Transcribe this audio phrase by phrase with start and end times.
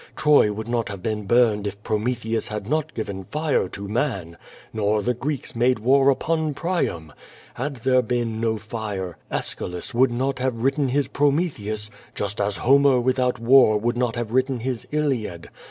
[0.15, 4.35] Troy would not have been burned if Prometheus had not given lire to man,
[4.73, 7.13] nor the Greeks made war upon Priam.
[7.53, 12.99] Had tlicre been no fire Aeschylus would not have written his Prometheus, just as Homer
[12.99, 15.49] without war would not have written his Hiad.